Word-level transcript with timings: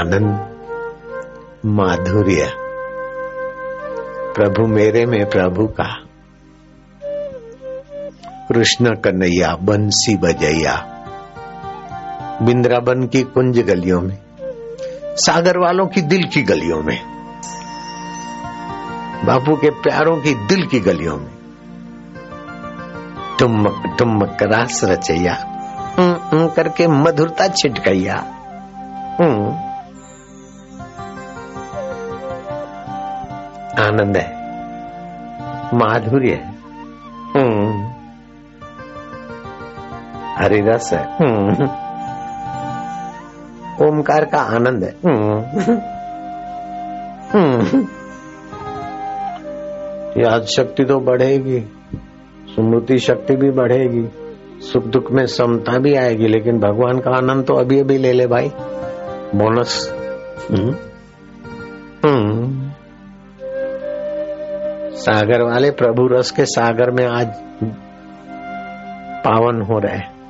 आनंद, 0.00 0.56
माधुर्य, 1.66 2.52
प्रभु 4.34 4.66
मेरे 4.66 5.06
में 5.06 5.30
प्रभु 5.30 5.66
का। 5.66 5.88
कृष्ण 8.48 8.94
कन्हैया, 8.94 9.56
बंसी 9.62 10.16
बजैया, 10.16 10.76
बिंद्राबन 12.42 13.06
की 13.06 13.22
कुंज 13.22 13.60
गलियों 13.60 14.00
में, 14.00 14.18
सागर 15.16 15.58
वालों 15.58 15.86
की 15.86 16.02
दिल 16.02 16.24
की 16.24 16.42
गलियों 16.42 16.82
में, 16.82 17.00
बापू 19.24 19.56
के 19.56 19.70
प्यारों 19.70 20.16
की 20.16 20.34
दिल 20.46 20.66
की 20.66 20.80
गलियों 20.80 21.16
में। 21.16 21.32
तुम 23.38 23.68
तुम 23.98 24.22
रास 24.22 24.80
रचैया 24.84 25.34
करके 26.56 26.86
मधुरता 26.88 27.48
छिटकैया। 27.48 28.36
आनंद 33.78 34.16
है, 34.16 34.28
माधुर्य 35.74 36.30
है। 36.30 36.50
हरि 40.38 40.60
रस 40.60 40.92
है। 40.92 41.04
ओमकार 43.86 44.24
का 44.24 44.38
आनंद 44.38 44.84
है। 44.84 44.90
याद 50.22 50.42
शक्ति 50.42 50.84
तो 50.84 50.98
बढ़ेगी, 51.00 51.60
स्मृति 52.54 52.98
शक्ति 52.98 53.36
भी 53.36 53.50
बढ़ेगी, 53.50 54.08
सुख 54.60 54.84
दुख 54.84 55.12
में 55.12 55.26
समता 55.26 55.78
भी 55.78 55.94
आएगी, 55.94 56.26
लेकिन 56.26 56.58
भगवान 56.58 56.98
का 56.98 57.10
आनंद 57.10 57.44
तो 57.44 57.54
अभी 57.54 57.80
अभी 57.80 57.98
ले 57.98 58.12
ले 58.12 58.26
भाई। 58.26 58.52
बोनस। 59.34 59.94
हम्म। 62.06 62.39
हम्म। 65.00 65.16
सागर 65.16 65.42
वाले 65.42 65.70
प्रभु 65.70 66.06
रस 66.06 66.30
के 66.30 66.44
सागर 66.44 66.90
में 66.90 67.06
आज 67.06 67.28
पावन 69.24 69.62
हो 69.62 69.78
रहे 69.78 70.20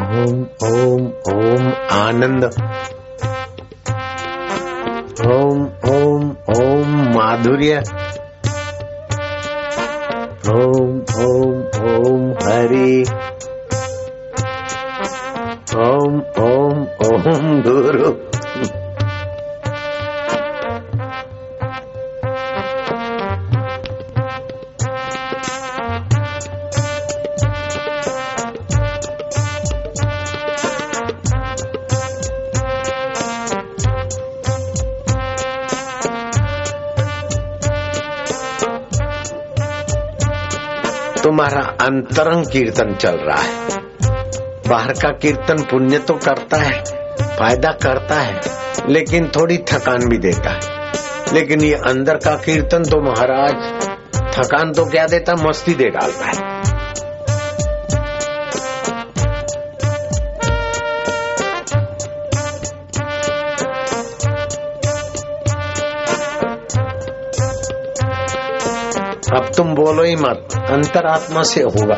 हम्म 0.00 0.42
ओम 0.64 1.06
ओम, 1.06 1.72
आनंद। 1.90 2.44
ओम 5.26 5.64
ओम 5.92 6.30
ओम, 6.56 6.94
माधुर्य। 7.16 7.82
ओम 10.50 11.00
ओम 11.24 11.56
ओम, 11.90 12.30
हरि। 12.30 13.04
ओम 15.76 16.22
ओम 16.44 16.86
ओम, 17.06 17.62
गुरु। 17.62 18.27
तुम्हारा 41.28 41.60
अंतरंग 41.60 42.46
कीर्तन 42.46 42.94
चल 42.94 43.16
रहा 43.16 43.40
है। 43.42 43.78
बाहर 44.68 44.92
का 44.92 45.10
कीर्तन 45.12 45.62
पुण्य 45.62 45.98
तो 45.98 46.14
करता 46.14 46.56
है, 46.56 46.84
फ़ायदा 47.38 47.72
करता 47.72 48.14
है, 48.14 48.40
लेकिन 48.88 49.28
थोड़ी 49.28 49.58
थकान 49.58 50.08
भी 50.08 50.18
देता 50.18 50.50
है। 50.50 50.60
लेकिन 51.34 51.60
ये 51.60 51.74
अंदर 51.74 52.16
का 52.16 52.34
कीर्तन 52.36 52.84
तो 52.84 53.00
महाराज, 53.00 53.88
थकान 54.38 54.72
तो 54.72 54.84
क्या 54.84 55.06
देता, 55.06 55.34
मस्ती 55.34 55.74
दे 55.74 55.84
डालता 55.84 56.26
है। 56.26 56.77
अब 69.32 69.50
तुम 69.56 69.74
बोलो 69.74 70.02
ही 70.02 70.16
मत, 70.16 70.48
अंतरात्मा 70.70 71.42
से 71.42 71.62
होगा। 71.62 71.94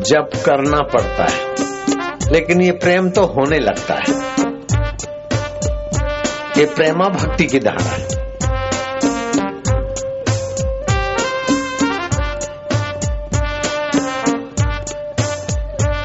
जब 0.00 0.30
करना 0.44 0.82
पड़ता 0.82 1.24
है, 1.24 1.54
लेकिन 2.32 2.62
ये 2.62 2.70
प्रेम 2.70 3.10
तो 3.10 3.22
होने 3.22 3.58
लगता 3.58 3.94
है। 3.94 4.14
ये 6.58 6.64
प्रेमा 6.64 7.08
भक्ति 7.08 7.46
की 7.46 7.58
धारा 7.60 7.84
है। 7.84 8.08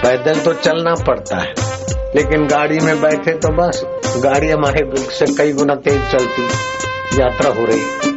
पैदल 0.02 0.40
तो 0.40 0.54
चलना 0.54 0.94
पड़ता 0.94 1.38
है। 1.38 1.73
लेकिन 2.16 2.46
गाड़ी 2.48 2.80
में 2.80 3.02
बैठे 3.02 3.32
तो 3.36 3.50
बस 3.54 3.82
गाड़ी 4.24 4.50
हमारे 4.50 4.82
से 5.12 5.26
कई 5.36 5.54
गुना 5.54 5.76
तेज 5.78 6.02
चलती, 6.12 6.44
यात्रा 7.22 7.50
हो 7.52 7.66
रही। 7.66 8.12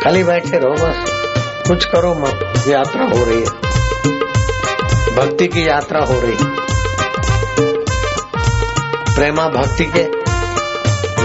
खाली 0.00 0.24
बैठे 0.24 0.58
रहो 0.58 0.74
बस, 0.76 1.10
कुछ 1.68 1.84
करो 1.84 2.14
मत, 2.14 2.66
यात्रा 2.68 3.04
हो 3.06 3.24
रही 3.24 3.36
है। 3.36 3.60
भक्ति 5.16 5.46
की 5.46 5.66
यात्रा 5.68 6.04
हो 6.04 6.20
रही। 6.20 6.36
प्रेमा 9.14 9.48
भक्ति 9.50 9.84
के 9.86 10.02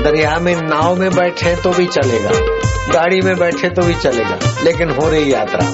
दरिया 0.01 0.37
में 0.37 0.55
नाव 0.61 0.95
में 0.95 1.09
बैठे 1.11 1.55
तो 1.55 1.69
भी 1.69 1.85
चलेगा, 1.87 2.31
गाड़ी 2.93 3.21
में 3.21 3.35
बैठे 3.37 3.69
तो 3.69 3.81
भी 3.81 3.93
चलेगा, 3.95 4.39
लेकिन 4.63 4.89
हो 4.91 5.09
रही 5.09 5.33
यात्रा। 5.33 5.65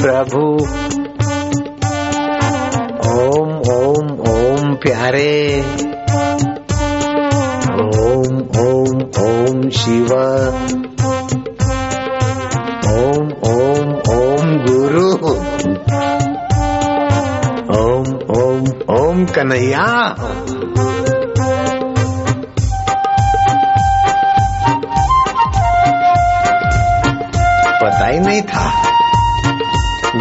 प्रभु। 0.00 0.42
ओम 3.10 3.50
ओम 3.72 4.06
ओम 4.30 4.74
प्यारे। 4.74 5.60
ओम 7.72 8.38
ओम 8.60 9.02
ओम 9.24 9.70
शिव। 9.70 10.12
ओम 12.94 13.26
ओम 13.50 13.88
ओम 14.14 14.58
गुरु। 14.66 15.10
ओम 17.78 18.08
ओम 18.40 18.64
ओम 18.94 19.24
कन्हैया। 19.24 20.16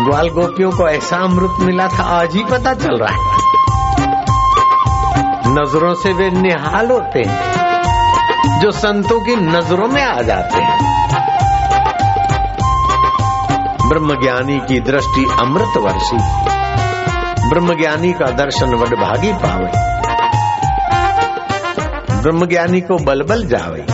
ग्वाल 0.05 0.29
गोपियों 0.29 0.71
को 0.71 0.87
ऐसा 0.87 1.17
अमृत 1.17 1.51
मिला 1.59 1.87
था, 1.87 2.03
आज 2.03 2.35
ही 2.35 2.43
पता 2.43 2.73
चल 2.73 2.97
रहा 2.97 3.13
है। 3.13 3.49
नज़रों 5.53 5.93
से 5.93 6.13
वे 6.13 6.29
निहाल 6.29 6.91
होते 6.91 7.23
हैं, 7.27 8.59
जो 8.59 8.71
संतों 8.71 9.19
की 9.19 9.35
नज़रों 9.35 9.87
में 9.87 10.03
आ 10.03 10.21
जाते 10.21 10.57
हैं। 10.57 10.99
ब्रह्मज्ञानी 13.89 14.59
की 14.59 14.79
दृष्टि 14.79 15.27
अमृत 15.39 15.77
वर्षी 15.77 16.49
ब्रह्मज्ञानी 17.49 18.13
का 18.13 18.25
दर्शन 18.25 18.73
वडभागी 18.73 19.33
पावे। 19.33 19.71
ब्रह्मज्ञानी 22.21 22.81
को 22.81 22.97
बलबल 23.03 23.45
जावे। 23.45 23.85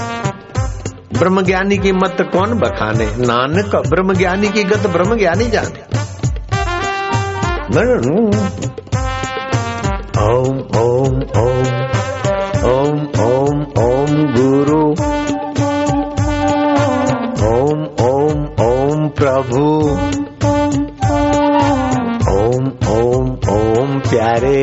ब्रह्मज्ञानी 1.20 1.78
की 1.78 1.92
मत 1.92 2.18
कौन 2.22 2.60
बखाने? 2.60 3.06
नानक, 3.06 3.76
ब्रह्मज्ञानी 3.76 4.48
की 4.48 4.64
गत 4.64 4.88
ब्रह्मज्ञानी 4.88 5.46
जाने। 5.46 5.95
ओम 17.46 17.82
ओम 18.06 18.44
ओम 18.66 19.08
प्रभु 19.10 19.64
ओम 22.34 22.68
ओम 22.98 23.32
ओम 23.56 24.00
प्यारे 24.10 24.62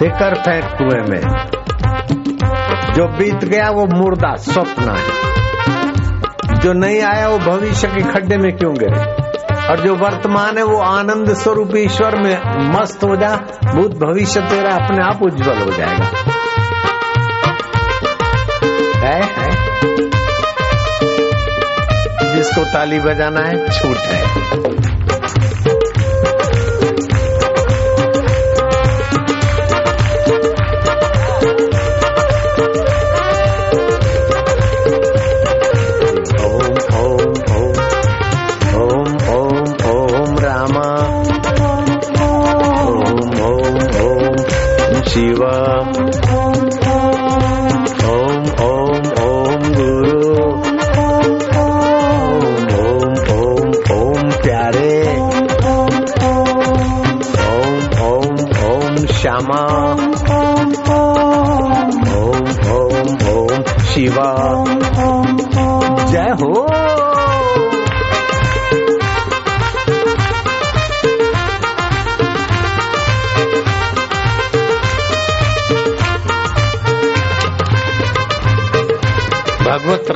फिकर 0.00 0.34
फेंक 0.34 0.64
कुएँ 0.64 1.06
में। 1.08 1.20
जो 2.94 3.18
बीत 3.18 3.44
गया 3.44 3.70
वो 3.70 3.86
मुर्दा 3.86 4.36
स्वप्न 4.36 4.96
है। 4.96 5.30
जो 6.60 6.72
नहीं 6.72 7.02
आया 7.02 7.28
वो 7.28 7.38
भविष्य 7.38 7.88
के 7.88 8.02
खड्डे 8.02 8.36
में 8.36 8.56
क्यों 8.56 8.74
गए 8.74 9.12
और 9.70 9.80
जो 9.80 9.94
वर्तमान 9.94 10.58
है 10.58 10.64
वो 10.64 10.78
आनंद 10.80 11.34
स्वरूप 11.34 11.70
ईश्वर 11.76 12.16
में 12.22 12.38
मस्त 12.72 13.04
हो 13.04 13.16
जा 13.16 13.36
भूत 13.74 13.90
भविष्य 13.90 14.40
तेरा 14.40 14.74
अपने 14.74 15.04
आप 15.04 15.22
उज्जवल 15.22 15.58
हो 15.58 15.70
जाएगा। 15.70 16.06
है, 19.06 19.22
है। 19.22 19.50
जिसको 22.36 22.64
ताली 22.64 22.98
बजाना 22.98 23.40
है 23.40 23.68
छूट 23.68 23.96
है। 23.96 24.79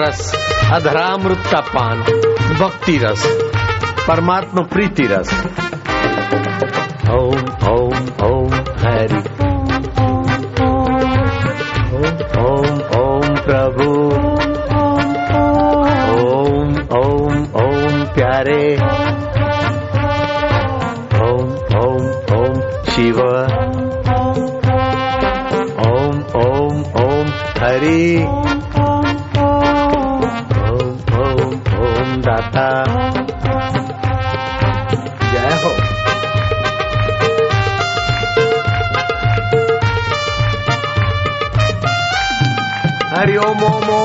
रस 0.04 0.32
अधरामृत 0.72 1.42
का 1.52 1.60
पान 1.60 2.00
भक्ति 2.54 2.98
रस 2.98 3.22
परमात्मा 4.08 4.62
प्रीति 4.62 5.02
रस। 5.06 5.32
ओम 7.10 7.53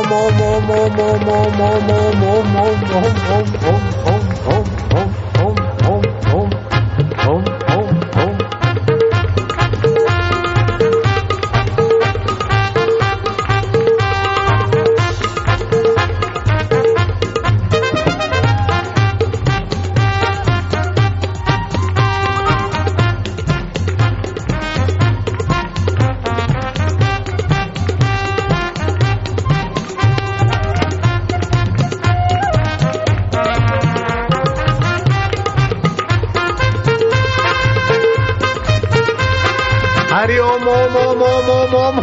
Mo 0.09 0.21
mo 0.38 0.59
mo 0.67 0.79
mo 0.97 1.07
mo 1.25 1.38
mo 1.57 1.69
mo 1.81 1.81
mo 1.85 2.00
mo 2.21 2.33
mo 2.50 2.63
mo 2.89 3.38
mo. 3.62 3.72
more. 4.05 4.18
Hari 40.19 40.38
Om 40.39 40.67
Om 40.67 40.95
Om 40.97 41.21
Om 41.23 41.49
Om 41.49 41.75
Om 41.75 41.99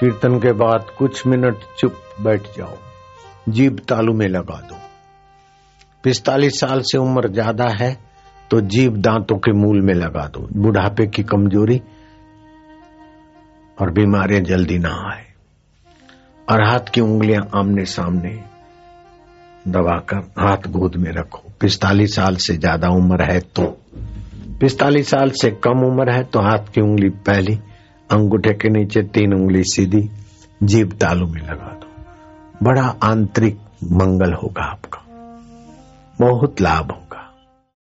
कीर्तन 0.00 0.38
के 0.38 0.52
बाद 0.52 0.86
कुछ 0.98 1.26
मिनट 1.26 1.56
चुप 1.78 2.00
बैठ 2.20 2.42
जाओ। 2.58 2.76
जीभ 3.48 3.80
तालू 3.88 4.12
में 4.12 4.28
लगा 4.28 4.60
दो। 4.68 4.78
पिस्तालीस 6.04 6.60
साल 6.60 6.80
से 6.82 6.98
उम्र 6.98 7.28
ज़्यादा 7.28 7.68
है 7.68 7.92
तो 8.50 8.60
जीभ 8.60 8.96
दांतों 8.96 9.38
के 9.38 9.52
मूल 9.52 9.80
में 9.80 9.94
लगा 9.94 10.26
दो। 10.26 10.46
बुढ़ापे 10.60 11.06
की 11.06 11.22
कमज़ोरी 11.22 11.80
और 13.80 13.90
बीमारियाँ 13.90 14.42
जल्दी 14.42 14.78
ना 14.78 15.12
आए। 15.12 15.24
और 16.48 16.62
हाथ 16.62 16.90
की 16.94 17.00
उंगलियाँ 17.00 17.48
आमने 17.54 17.84
सामने। 17.84 18.42
दबाकर 19.68 20.16
हाथ 20.16 20.56
गोद 20.56 20.96
में 20.96 21.12
रखो। 21.12 21.42
पिस्तालीस 21.60 22.14
साल 22.14 22.36
से 22.36 22.56
ज़्यादा 22.56 22.88
उम्र 22.88 23.32
है 23.32 23.40
तो। 23.40 23.80
पिस्तालीस 24.60 25.10
साल 25.10 25.30
से 25.30 25.50
कम 25.50 25.84
उम्र 25.84 26.10
है 26.10 26.24
तो 26.24 26.40
हाथ 26.40 26.72
की 26.74 26.80
उंगली 26.80 27.08
पहली, 27.08 27.54
अंगूठे 28.10 28.52
के 28.52 28.68
नीचे 28.68 29.02
तीन 29.02 29.34
उंगली 29.34 29.62
सीधी, 29.62 30.10
जीभ 30.62 30.92
तालू 30.92 31.26
में 31.26 31.40
लगा 31.40 31.78
दो। 31.80 31.86
बड़ा 32.62 32.96
आंतरिक 33.02 33.58
मंगल 33.84 34.32
होगा 34.32 34.62
आपका। 34.62 34.98
बहुत 36.20 36.60
लाभ 36.60 36.90
होगा। 36.90 37.09